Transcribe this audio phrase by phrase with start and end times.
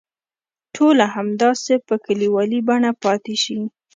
[0.75, 3.59] ټولنه همداسې په کلیوالي بڼه پاتې شي.